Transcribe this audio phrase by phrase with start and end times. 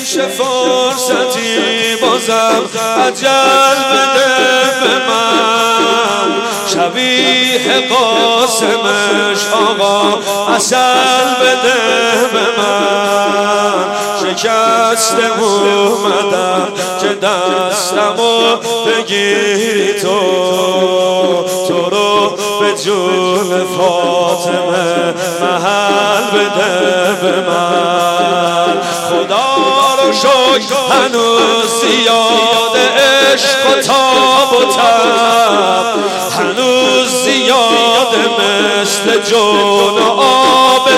[0.00, 2.62] میشه فرصتی بازم
[3.06, 4.30] عجل بده
[4.80, 6.30] به من.
[6.66, 10.18] شبیه قاسمش آقا
[10.54, 11.80] اصل بده
[12.32, 13.10] به من.
[14.20, 16.68] شکسته اومدم
[17.00, 18.56] که دستمو
[18.86, 20.20] بگیری تو.
[21.68, 28.09] تو رو به جون فاطمه محل بده به من.
[30.90, 36.00] هنوز زیاد عشق و تاب و تب.
[36.38, 40.88] هنوز زیاد مثل جون و آب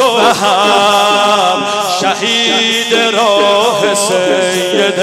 [0.00, 1.66] و هم.
[2.00, 5.00] شهید راه سید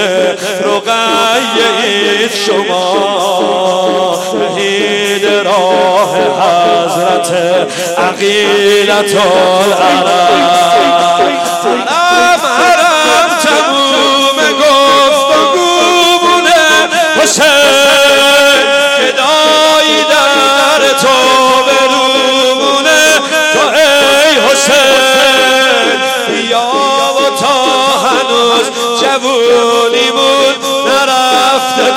[0.64, 4.18] رقیه شما.
[4.32, 7.32] شهید راه حضرت
[7.98, 10.67] عقیلت العرب.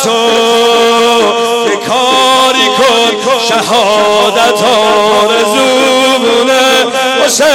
[0.04, 0.20] تو
[1.66, 4.64] که کاری کن شهادت
[5.24, 6.66] آرزومونه
[7.26, 7.48] حسین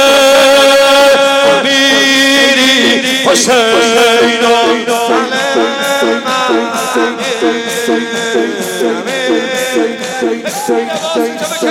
[1.63, 3.87] میری حسین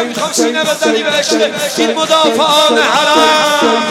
[0.09, 1.33] می‌خوام سینه بزنی بهش
[1.79, 3.83] این مدافعان حرم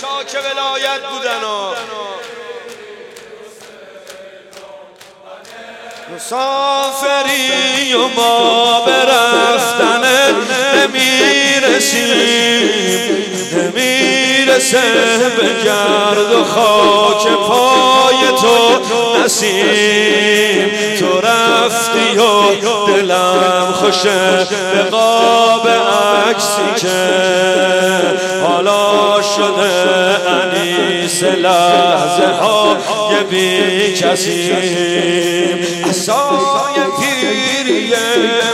[0.00, 1.74] چاک ولایت و
[6.14, 10.04] مسافری و ما به رفتن
[10.74, 12.37] نمی‌رسیم
[14.76, 18.78] به گرد و خاک پای تو
[19.24, 20.70] نسیم.
[20.98, 22.54] تو رفتی و
[22.86, 26.98] دلم خوشه به قاب عکسی که
[28.42, 32.76] حالا شده انیس لحظه ها
[33.12, 34.52] یه بی کسی
[35.90, 37.94] اصای پیری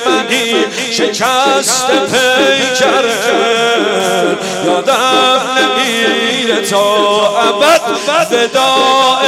[0.06, 0.54] منی
[0.90, 3.34] شکست پیکره
[4.66, 6.84] یادم نمیره تا
[7.38, 7.80] ابد
[8.32, 9.22] وداع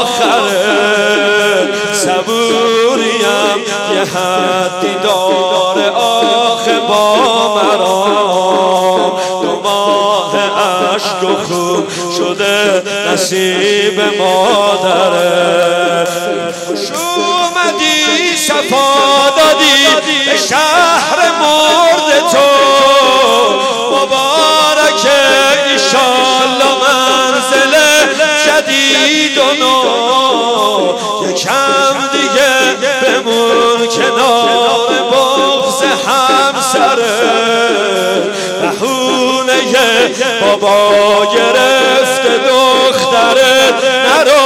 [0.00, 0.92] آخره
[1.92, 3.22] صبوریم.
[3.94, 9.12] یه حدی داره آخ با مرام.
[9.42, 10.34] دو ماه
[10.94, 11.82] عشق و
[12.16, 16.06] شده نصیب مادره
[16.66, 19.78] خوش اومدی صفا دادی
[20.26, 21.91] به شهر مرد
[31.32, 32.52] یکم دیگه
[33.02, 37.22] بمون کنار بغز همسره
[40.40, 43.72] بابا گرفت دختره
[44.08, 44.44] نرو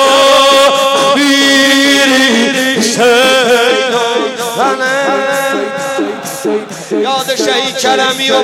[1.15, 2.83] بیری
[7.03, 8.35] یاد شهید کرمی و